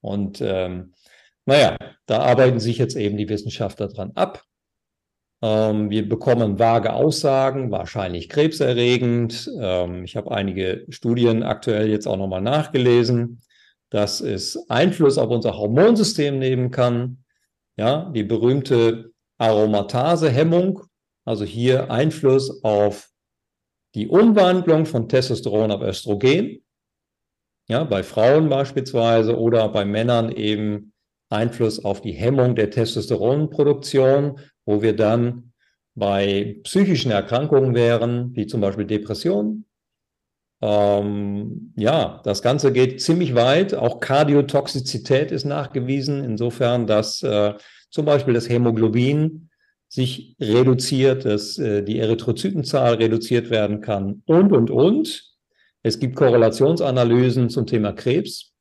[0.00, 0.92] Und ähm,
[1.46, 4.44] naja, da arbeiten sich jetzt eben die Wissenschaftler dran ab.
[5.42, 9.50] Ähm, wir bekommen vage Aussagen, wahrscheinlich krebserregend.
[9.60, 13.42] Ähm, ich habe einige Studien aktuell jetzt auch nochmal nachgelesen,
[13.90, 17.24] dass es Einfluss auf unser Hormonsystem nehmen kann.
[17.76, 20.82] Ja, die berühmte Aromatase-Hemmung,
[21.24, 23.10] also hier Einfluss auf
[23.94, 26.62] die Umwandlung von Testosteron auf Östrogen.
[27.68, 30.92] Ja, bei Frauen beispielsweise oder bei Männern eben
[31.28, 35.52] Einfluss auf die Hemmung der Testosteronproduktion wo wir dann
[35.94, 39.64] bei psychischen Erkrankungen wären, wie zum Beispiel Depressionen.
[40.60, 43.74] Ähm, ja, das Ganze geht ziemlich weit.
[43.74, 47.54] Auch Kardiotoxizität ist nachgewiesen, insofern, dass äh,
[47.90, 49.48] zum Beispiel das Hämoglobin
[49.88, 55.22] sich reduziert, dass äh, die Erythrozytenzahl reduziert werden kann und, und, und.
[55.82, 58.52] Es gibt Korrelationsanalysen zum Thema Krebs,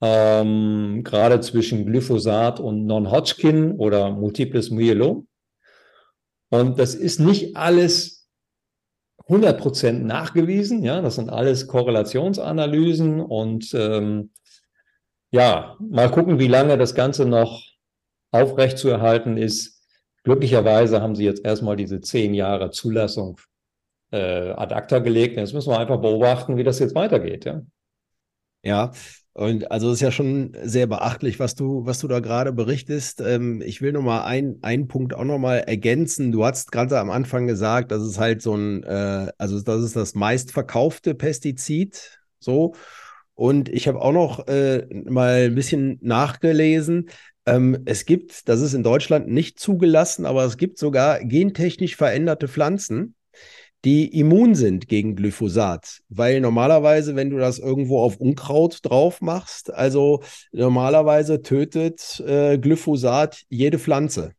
[0.00, 5.26] ähm, gerade zwischen Glyphosat und Non-Hodgkin oder Multiples Myelom.
[6.50, 8.28] Und das ist nicht alles
[9.28, 10.82] 100% nachgewiesen.
[10.82, 14.30] Ja, das sind alles Korrelationsanalysen und ähm,
[15.30, 17.62] ja, mal gucken, wie lange das Ganze noch
[18.30, 19.82] aufrechtzuerhalten ist.
[20.24, 23.38] Glücklicherweise haben sie jetzt erstmal diese zehn Jahre Zulassung
[24.10, 25.36] äh, ad acta gelegt.
[25.36, 27.44] Jetzt müssen wir einfach beobachten, wie das jetzt weitergeht.
[27.44, 27.62] Ja,
[28.62, 28.92] ja
[29.38, 33.20] und also es ist ja schon sehr beachtlich, was du, was du da gerade berichtest.
[33.20, 36.32] Ähm, ich will nochmal ein, einen Punkt auch nochmal ergänzen.
[36.32, 39.94] Du hast gerade am Anfang gesagt, dass es halt so ein, äh, also das ist
[39.94, 42.18] das meistverkaufte Pestizid.
[42.40, 42.74] So.
[43.34, 47.08] Und ich habe auch noch äh, mal ein bisschen nachgelesen.
[47.46, 52.48] Ähm, es gibt, das ist in Deutschland nicht zugelassen, aber es gibt sogar gentechnisch veränderte
[52.48, 53.14] Pflanzen,
[53.84, 56.00] die immun sind gegen Glyphosat.
[56.08, 63.44] Weil normalerweise, wenn du das irgendwo auf Unkraut drauf machst, also normalerweise tötet äh, Glyphosat
[63.48, 64.32] jede Pflanze.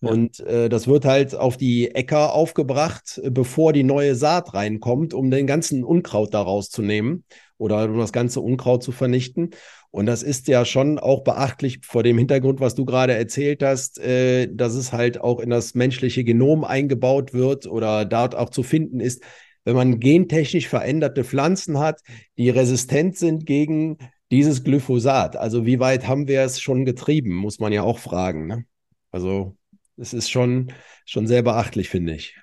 [0.00, 0.10] Ja.
[0.10, 5.30] Und äh, das wird halt auf die Äcker aufgebracht, bevor die neue Saat reinkommt, um
[5.30, 7.24] den ganzen Unkraut da rauszunehmen
[7.58, 9.50] oder um das ganze Unkraut zu vernichten.
[9.92, 13.98] Und das ist ja schon auch beachtlich vor dem Hintergrund, was du gerade erzählt hast,
[13.98, 18.62] äh, dass es halt auch in das menschliche Genom eingebaut wird oder dort auch zu
[18.62, 19.22] finden ist.
[19.64, 22.00] Wenn man gentechnisch veränderte Pflanzen hat,
[22.38, 23.98] die resistent sind gegen
[24.30, 25.36] dieses Glyphosat.
[25.36, 28.46] Also wie weit haben wir es schon getrieben, muss man ja auch fragen.
[28.46, 28.64] Ne?
[29.10, 29.56] Also
[29.96, 30.72] es ist schon,
[31.04, 32.36] schon sehr beachtlich, finde ich.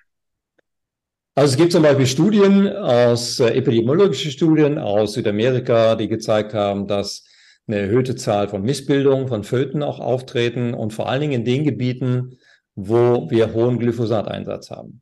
[1.34, 6.88] Also es gibt zum Beispiel Studien aus äh, epidemiologische Studien aus Südamerika, die gezeigt haben,
[6.88, 7.24] dass
[7.68, 11.64] eine erhöhte Zahl von Missbildungen von Föten auch auftreten und vor allen Dingen in den
[11.64, 12.38] Gebieten,
[12.76, 15.02] wo wir hohen Glyphosateinsatz haben.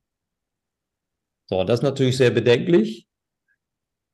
[1.48, 3.08] So, das ist natürlich sehr bedenklich.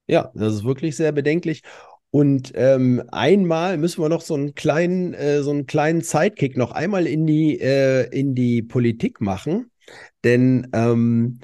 [0.07, 1.63] Ja, das ist wirklich sehr bedenklich.
[2.09, 6.73] Und ähm, einmal müssen wir noch so einen kleinen, äh, so einen kleinen Sidekick noch
[6.73, 9.71] einmal in die, äh, in die Politik machen.
[10.25, 11.39] Denn ähm,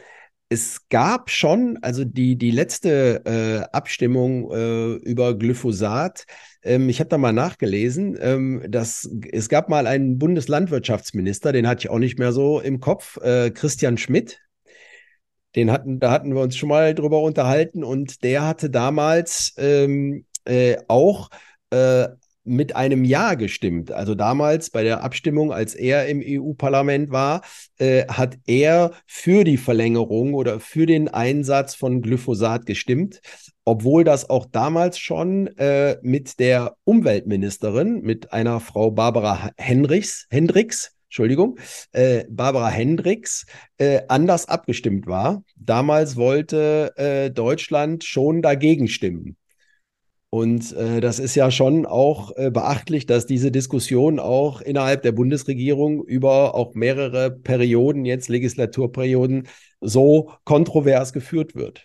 [0.49, 6.25] es gab schon, also die, die letzte äh, Abstimmung äh, über Glyphosat,
[6.63, 11.79] ähm, ich habe da mal nachgelesen, ähm, dass es gab mal einen Bundeslandwirtschaftsminister, den hatte
[11.81, 14.39] ich auch nicht mehr so im Kopf, äh, Christian Schmidt.
[15.55, 20.25] Den hatten, da hatten wir uns schon mal drüber unterhalten und der hatte damals ähm,
[20.45, 21.29] äh, auch
[21.71, 22.07] äh,
[22.47, 23.91] mit einem Ja gestimmt.
[23.91, 27.41] Also damals bei der Abstimmung, als er im EU-Parlament war,
[27.77, 33.21] äh, hat er für die Verlängerung oder für den Einsatz von Glyphosat gestimmt,
[33.65, 40.93] obwohl das auch damals schon äh, mit der Umweltministerin, mit einer Frau Barbara Hendricks, Hendricks
[41.09, 41.57] Entschuldigung,
[41.93, 43.45] äh, Barbara Hendricks
[43.77, 45.43] äh, anders abgestimmt war.
[45.55, 49.37] Damals wollte äh, Deutschland schon dagegen stimmen.
[50.29, 55.13] Und äh, das ist ja schon auch äh, beachtlich, dass diese Diskussion auch innerhalb der
[55.13, 59.47] Bundesregierung über auch mehrere Perioden, jetzt Legislaturperioden,
[59.79, 61.83] so kontrovers geführt wird.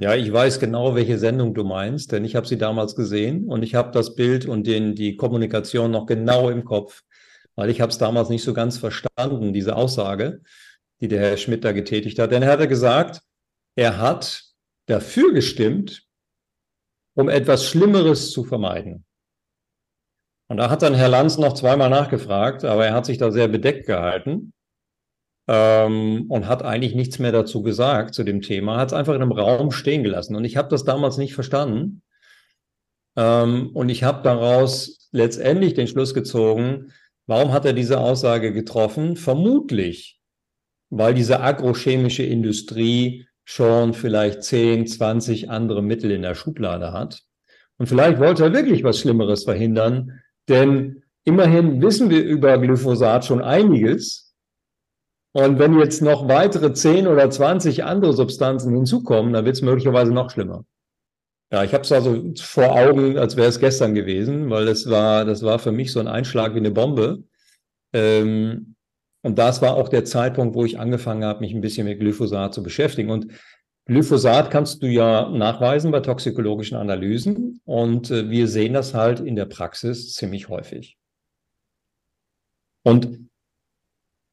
[0.00, 3.62] Ja, ich weiß genau, welche Sendung du meinst, denn ich habe sie damals gesehen und
[3.62, 7.02] ich habe das Bild und den, die Kommunikation noch genau im Kopf,
[7.56, 10.40] weil ich habe es damals nicht so ganz verstanden, diese Aussage,
[11.00, 12.30] die der Herr Schmidt da getätigt hat.
[12.30, 13.20] Denn er hatte gesagt,
[13.74, 14.44] er hat
[14.86, 16.07] dafür gestimmt,
[17.18, 19.04] um etwas Schlimmeres zu vermeiden.
[20.48, 23.48] Und da hat dann Herr Lanz noch zweimal nachgefragt, aber er hat sich da sehr
[23.48, 24.52] bedeckt gehalten
[25.48, 29.22] ähm, und hat eigentlich nichts mehr dazu gesagt zu dem Thema, hat es einfach in
[29.22, 30.36] einem Raum stehen gelassen.
[30.36, 32.02] Und ich habe das damals nicht verstanden.
[33.16, 36.92] Ähm, und ich habe daraus letztendlich den Schluss gezogen,
[37.26, 39.16] warum hat er diese Aussage getroffen?
[39.16, 40.20] Vermutlich,
[40.88, 47.22] weil diese agrochemische Industrie schon vielleicht 10, 20 andere Mittel in der Schublade hat.
[47.78, 53.40] Und vielleicht wollte er wirklich was Schlimmeres verhindern, denn immerhin wissen wir über Glyphosat schon
[53.40, 54.34] einiges.
[55.32, 60.12] Und wenn jetzt noch weitere 10 oder 20 andere Substanzen hinzukommen, dann wird es möglicherweise
[60.12, 60.66] noch schlimmer.
[61.50, 65.24] Ja, ich habe es also vor Augen, als wäre es gestern gewesen, weil das war,
[65.24, 67.24] das war für mich so ein Einschlag wie eine Bombe.
[67.94, 68.74] Ähm,
[69.22, 72.54] und das war auch der Zeitpunkt, wo ich angefangen habe, mich ein bisschen mit Glyphosat
[72.54, 73.10] zu beschäftigen.
[73.10, 73.28] Und
[73.86, 77.60] Glyphosat kannst du ja nachweisen bei toxikologischen Analysen.
[77.64, 80.96] Und äh, wir sehen das halt in der Praxis ziemlich häufig.
[82.84, 83.28] Und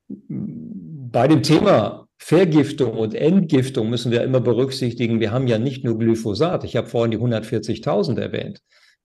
[0.07, 5.97] bei dem Thema Vergiftung und Entgiftung müssen wir immer berücksichtigen, wir haben ja nicht nur
[5.97, 6.63] Glyphosat.
[6.63, 8.61] Ich habe vorhin die 140.000 erwähnt.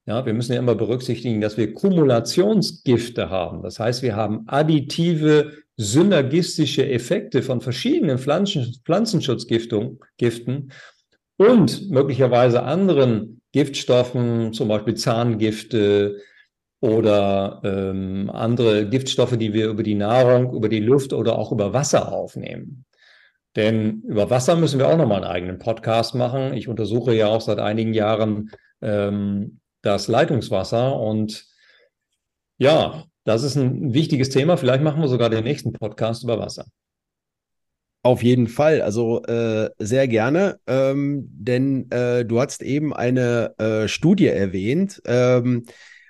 [0.07, 3.63] Ja, wir müssen ja immer berücksichtigen, dass wir Kumulationsgifte haben.
[3.63, 10.73] Das heißt, wir haben additive synergistische Effekte von verschiedenen Pflanzen, Pflanzenschutzgiften
[11.39, 16.21] und möglicherweise anderen Giftstoffen, zum Beispiel Zahngifte
[16.81, 21.73] oder ähm, andere Giftstoffe, die wir über die Nahrung, über die Luft oder auch über
[21.73, 22.85] Wasser aufnehmen.
[23.57, 26.53] Denn über Wasser müssen wir auch nochmal einen eigenen Podcast machen.
[26.53, 28.51] Ich untersuche ja auch seit einigen Jahren
[28.83, 31.47] ähm, das Leitungswasser und
[32.59, 34.57] ja, das ist ein wichtiges Thema.
[34.57, 36.65] Vielleicht machen wir sogar den nächsten Podcast über Wasser.
[38.03, 43.89] Auf jeden Fall, also äh, sehr gerne, ähm, denn äh, du hast eben eine äh,
[43.89, 45.67] Studie erwähnt, ähm,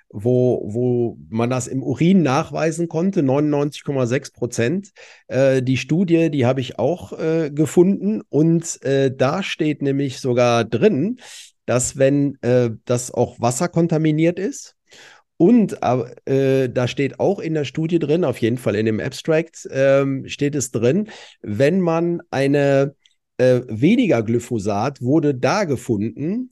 [0.09, 4.91] wo, wo man das im Urin nachweisen konnte, 99,6 Prozent.
[5.27, 10.63] Äh, die Studie, die habe ich auch äh, gefunden und äh, da steht nämlich sogar
[10.63, 11.19] drin,
[11.65, 12.37] dass wenn
[12.85, 14.75] das auch Wasser kontaminiert ist,
[15.41, 15.75] und
[16.25, 20.27] äh, da steht auch in der Studie drin, auf jeden Fall in dem Abstract ähm,
[20.27, 21.09] steht es drin,
[21.41, 22.93] wenn man eine
[23.39, 26.51] äh, weniger Glyphosat wurde da gefunden,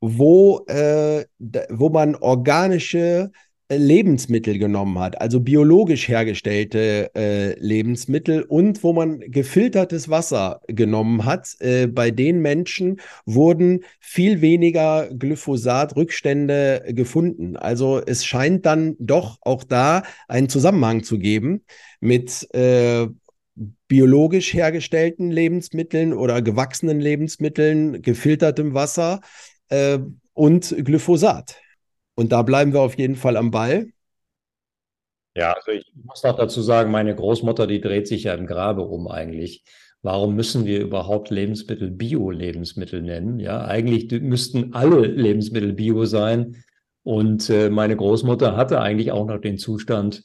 [0.00, 1.24] wo, äh,
[1.70, 3.32] wo man organische
[3.70, 11.56] Lebensmittel genommen hat, also biologisch hergestellte äh, Lebensmittel und wo man gefiltertes Wasser genommen hat.
[11.60, 17.56] Äh, bei den Menschen wurden viel weniger Glyphosat-Rückstände gefunden.
[17.56, 21.64] Also es scheint dann doch auch da einen Zusammenhang zu geben
[22.00, 23.06] mit äh,
[23.86, 29.20] biologisch hergestellten Lebensmitteln oder gewachsenen Lebensmitteln, gefiltertem Wasser
[29.68, 29.98] äh,
[30.32, 31.56] und Glyphosat.
[32.20, 33.86] Und da bleiben wir auf jeden Fall am Ball.
[35.34, 38.82] Ja, also ich muss noch dazu sagen, meine Großmutter, die dreht sich ja im Grabe
[38.82, 39.64] um eigentlich.
[40.02, 43.40] Warum müssen wir überhaupt Lebensmittel Bio-Lebensmittel nennen?
[43.40, 46.62] Ja, eigentlich müssten alle Lebensmittel Bio sein.
[47.04, 50.22] Und äh, meine Großmutter hatte eigentlich auch noch den Zustand,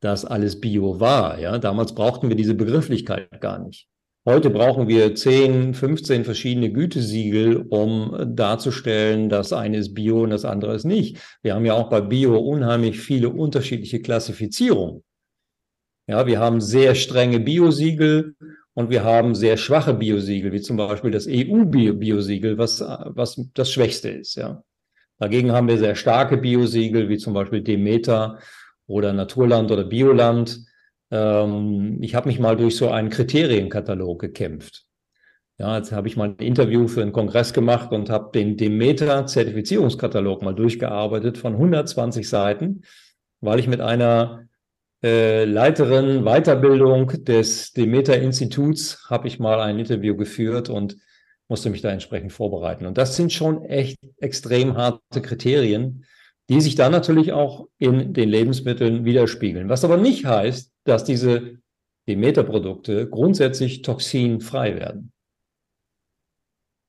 [0.00, 1.38] dass alles Bio war.
[1.38, 3.86] Ja, damals brauchten wir diese Begrifflichkeit gar nicht.
[4.26, 10.44] Heute brauchen wir 10, 15 verschiedene Gütesiegel, um darzustellen, das eine ist Bio und das
[10.44, 11.18] andere ist nicht.
[11.40, 15.02] Wir haben ja auch bei Bio unheimlich viele unterschiedliche Klassifizierungen.
[16.06, 18.34] Ja, wir haben sehr strenge Biosiegel
[18.74, 24.10] und wir haben sehr schwache Biosiegel, wie zum Beispiel das EU-Biosiegel, was, was das schwächste
[24.10, 24.36] ist.
[24.36, 24.62] Ja.
[25.18, 28.38] Dagegen haben wir sehr starke Biosiegel, wie zum Beispiel Demeter
[28.86, 30.60] oder Naturland oder Bioland.
[31.10, 34.84] Ähm, ich habe mich mal durch so einen Kriterienkatalog gekämpft.
[35.58, 40.42] Ja, jetzt habe ich mal ein Interview für einen Kongress gemacht und habe den Demeter-Zertifizierungskatalog
[40.42, 42.82] mal durchgearbeitet von 120 Seiten,
[43.40, 44.44] weil ich mit einer
[45.02, 50.96] äh, Leiterin Weiterbildung des Demeter-Instituts habe ich mal ein Interview geführt und
[51.48, 52.86] musste mich da entsprechend vorbereiten.
[52.86, 56.04] Und das sind schon echt extrem harte Kriterien,
[56.48, 59.68] die sich dann natürlich auch in den Lebensmitteln widerspiegeln.
[59.68, 61.58] Was aber nicht heißt, dass diese
[62.08, 65.12] Demeter-Produkte grundsätzlich toxinfrei werden.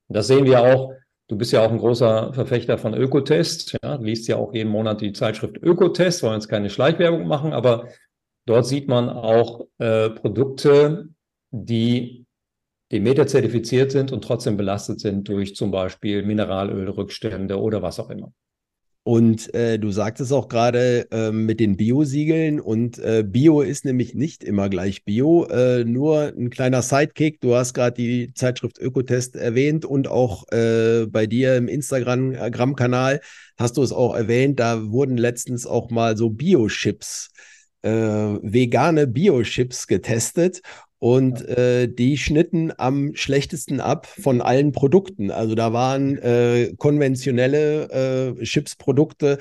[0.08, 0.94] Das sehen wir auch.
[1.28, 3.76] Du bist ja auch ein großer Verfechter von Ökotest.
[3.84, 7.88] Ja, liest ja auch jeden Monat die Zeitschrift Ökotest, wollen jetzt keine Schleichwerbung machen, aber
[8.46, 11.10] dort sieht man auch äh, Produkte,
[11.52, 12.26] die
[12.90, 18.32] Demeter zertifiziert sind und trotzdem belastet sind durch zum Beispiel Mineralölrückstände oder was auch immer.
[19.02, 24.14] Und äh, du sagtest auch gerade äh, mit den Bio-Siegeln und äh, Bio ist nämlich
[24.14, 25.46] nicht immer gleich Bio.
[25.46, 27.40] Äh, nur ein kleiner Sidekick.
[27.40, 33.20] Du hast gerade die Zeitschrift Ökotest erwähnt und auch äh, bei dir im Instagram-Kanal
[33.58, 34.60] hast du es auch erwähnt.
[34.60, 37.30] Da wurden letztens auch mal so Bio-Chips,
[37.80, 40.60] äh, vegane Bio-Chips getestet
[41.00, 45.30] und äh, die schnitten am schlechtesten ab von allen Produkten.
[45.30, 49.38] Also da waren äh, konventionelle äh, Chips-Produkte,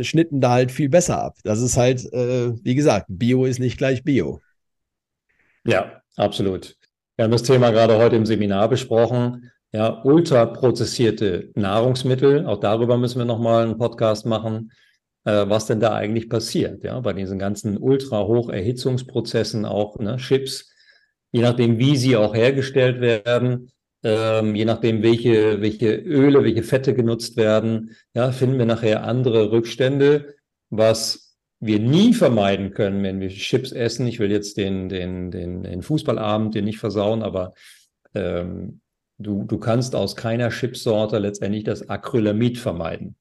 [0.00, 1.36] schnitten da halt viel besser ab.
[1.44, 4.40] Das ist halt, äh, wie gesagt, Bio ist nicht gleich Bio.
[5.66, 6.76] Ja, absolut.
[7.16, 9.50] Wir haben das Thema gerade heute im Seminar besprochen.
[9.72, 14.72] Ja, ultraprozessierte Nahrungsmittel, auch darüber müssen wir nochmal einen Podcast machen,
[15.24, 20.72] äh, was denn da eigentlich passiert, ja, bei diesen ganzen ultra-hoch-Erhitzungsprozessen, auch ne, Chips,
[21.36, 23.70] je nachdem, wie sie auch hergestellt werden,
[24.02, 29.52] ähm, je nachdem, welche, welche Öle, welche Fette genutzt werden, ja, finden wir nachher andere
[29.52, 30.34] Rückstände,
[30.70, 34.06] was wir nie vermeiden können, wenn wir Chips essen.
[34.06, 37.52] Ich will jetzt den, den, den, den Fußballabend den nicht versauen, aber
[38.14, 38.80] ähm,
[39.18, 43.14] du, du kannst aus keiner Chipsorte letztendlich das Acrylamid vermeiden.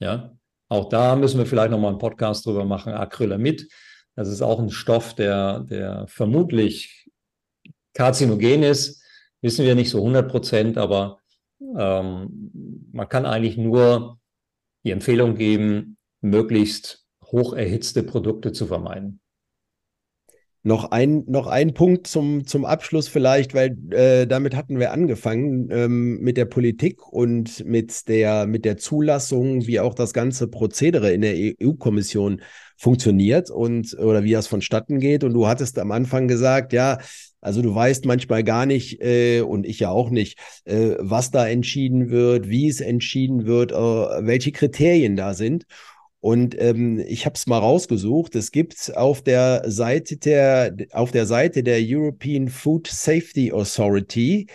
[0.00, 0.36] Ja,
[0.68, 2.94] auch da müssen wir vielleicht nochmal einen Podcast drüber machen.
[2.94, 3.68] Acrylamid,
[4.16, 6.97] das ist auch ein Stoff, der, der vermutlich
[7.98, 9.02] Karzinogen ist,
[9.40, 11.18] wissen wir nicht so 100 Prozent, aber
[11.76, 14.20] ähm, man kann eigentlich nur
[14.84, 19.20] die Empfehlung geben, möglichst hoch erhitzte Produkte zu vermeiden.
[20.68, 25.70] Noch ein, noch ein Punkt zum, zum Abschluss vielleicht, weil äh, damit hatten wir angefangen
[25.70, 31.10] ähm, mit der Politik und mit der, mit der Zulassung, wie auch das ganze Prozedere
[31.10, 32.42] in der EU-Kommission
[32.76, 35.24] funktioniert und oder wie das vonstatten geht.
[35.24, 36.98] Und du hattest am Anfang gesagt, ja,
[37.40, 41.48] also du weißt manchmal gar nicht, äh, und ich ja auch nicht, äh, was da
[41.48, 45.64] entschieden wird, wie es entschieden wird, äh, welche Kriterien da sind.
[46.20, 48.34] Und ähm, ich habe es mal rausgesucht.
[48.34, 54.48] Es gibt auf der Seite der auf der Seite der European Food Safety Authority,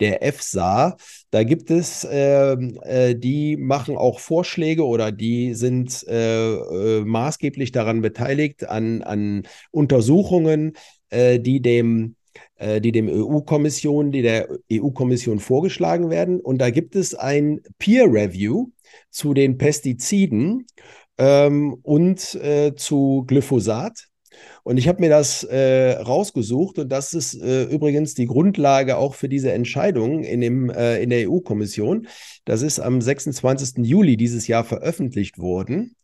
[0.00, 0.96] der EFSA,
[1.30, 7.70] da gibt es, äh, äh, die machen auch Vorschläge oder die sind äh, äh maßgeblich
[7.70, 10.72] daran beteiligt an, an Untersuchungen,
[11.10, 12.16] äh, die dem
[12.56, 16.40] äh, die dem EU-Kommission, die der EU-Kommission vorgeschlagen werden.
[16.40, 18.68] Und da gibt es ein Peer Review
[19.10, 20.66] zu den Pestiziden
[21.20, 24.06] ähm, und äh, zu Glyphosat.
[24.62, 29.14] Und ich habe mir das äh, rausgesucht und das ist äh, übrigens die Grundlage auch
[29.14, 32.08] für diese Entscheidung in, dem, äh, in der EU-Kommission.
[32.46, 33.86] Das ist am 26.
[33.86, 35.94] Juli dieses Jahr veröffentlicht worden.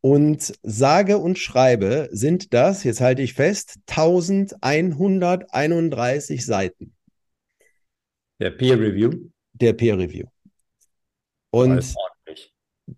[0.00, 6.94] Und sage und schreibe sind das, jetzt halte ich fest, 1131 Seiten.
[8.38, 9.10] Der Peer Review.
[9.54, 10.26] Der Peer Review.
[11.50, 11.96] Und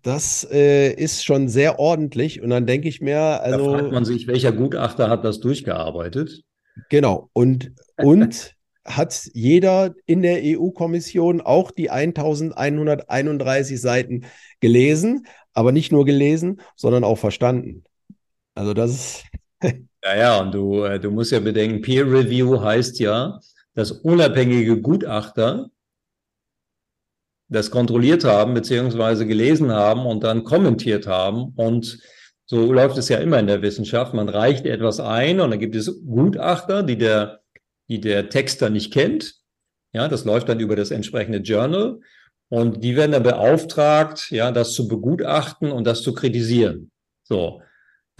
[0.03, 2.41] das äh, ist schon sehr ordentlich.
[2.41, 3.71] Und dann denke ich mir, also.
[3.71, 6.43] Da fragt man sich, welcher Gutachter hat das durchgearbeitet?
[6.89, 7.29] Genau.
[7.33, 14.25] Und, und hat jeder in der EU-Kommission auch die 1131 Seiten
[14.59, 17.83] gelesen, aber nicht nur gelesen, sondern auch verstanden.
[18.55, 19.23] Also das ist.
[20.03, 23.39] ja, ja, und du, äh, du musst ja bedenken, Peer Review heißt ja,
[23.73, 25.69] dass unabhängige Gutachter
[27.51, 31.53] das kontrolliert haben, beziehungsweise gelesen haben und dann kommentiert haben.
[31.55, 31.99] Und
[32.45, 34.13] so läuft es ja immer in der Wissenschaft.
[34.13, 37.41] Man reicht etwas ein und dann gibt es Gutachter, die der,
[37.89, 39.35] die der Texter nicht kennt.
[39.93, 41.99] Ja, das läuft dann über das entsprechende Journal.
[42.47, 46.91] Und die werden dann beauftragt, ja, das zu begutachten und das zu kritisieren.
[47.23, 47.61] So.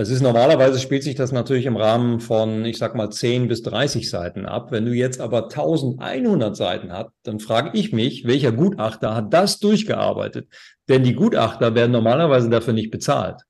[0.01, 3.61] Es ist normalerweise spielt sich das natürlich im Rahmen von, ich sag mal, 10 bis
[3.61, 4.71] 30 Seiten ab.
[4.71, 9.59] Wenn du jetzt aber 1100 Seiten hast, dann frage ich mich, welcher Gutachter hat das
[9.59, 10.47] durchgearbeitet?
[10.89, 13.41] Denn die Gutachter werden normalerweise dafür nicht bezahlt.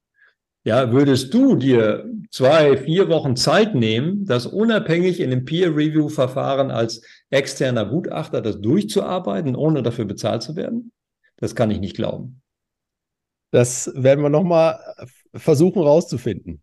[0.66, 7.02] Ja, würdest du dir zwei, vier Wochen Zeit nehmen, das unabhängig in einem Peer-Review-Verfahren als
[7.30, 10.92] externer Gutachter das durchzuarbeiten, ohne dafür bezahlt zu werden?
[11.38, 12.42] Das kann ich nicht glauben.
[13.52, 14.80] Das werden wir nochmal
[15.34, 16.62] versuchen rauszufinden.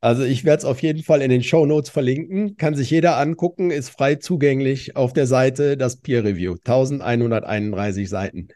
[0.00, 2.58] Also ich werde es auf jeden Fall in den Show Notes verlinken.
[2.58, 6.56] Kann sich jeder angucken, ist frei zugänglich auf der Seite das Peer Review.
[6.56, 8.48] 1131 Seiten.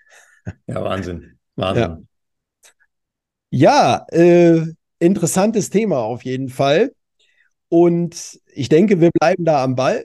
[0.66, 1.38] Ja, Wahnsinn.
[1.56, 2.06] Wahnsinn.
[3.50, 4.62] Ja, ja äh,
[4.98, 6.92] interessantes Thema auf jeden Fall.
[7.70, 10.04] Und ich denke, wir bleiben da am Ball.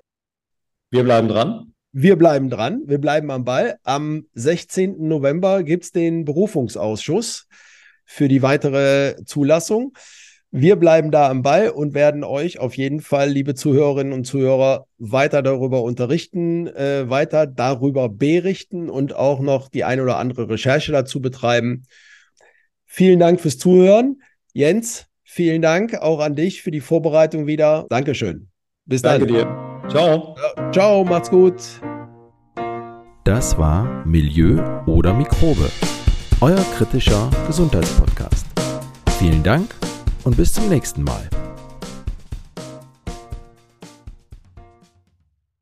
[0.91, 1.73] Wir bleiben dran.
[1.91, 2.83] Wir bleiben dran.
[2.85, 3.77] Wir bleiben am Ball.
[3.83, 5.07] Am 16.
[5.07, 7.47] November gibt es den Berufungsausschuss
[8.05, 9.93] für die weitere Zulassung.
[10.55, 14.85] Wir bleiben da am Ball und werden euch auf jeden Fall, liebe Zuhörerinnen und Zuhörer,
[14.99, 20.91] weiter darüber unterrichten, äh, weiter darüber berichten und auch noch die ein oder andere Recherche
[20.91, 21.87] dazu betreiben.
[22.85, 24.21] Vielen Dank fürs Zuhören.
[24.53, 27.87] Jens, vielen Dank auch an dich für die Vorbereitung wieder.
[27.89, 28.49] Dankeschön.
[28.85, 29.35] Bis Danke dann.
[29.35, 29.89] Danke dir.
[29.89, 30.35] Ciao.
[30.71, 31.55] Ciao, macht's gut.
[33.23, 35.71] Das war Milieu oder Mikrobe
[36.43, 38.45] euer kritischer Gesundheitspodcast.
[39.17, 39.73] Vielen Dank
[40.25, 41.29] und bis zum nächsten Mal.